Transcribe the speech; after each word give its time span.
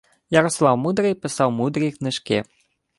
Ярослав 0.29 0.77
Мудрий 0.77 1.13
писав 1.13 1.51
мудрі 1.51 1.91
книжки 1.91 2.43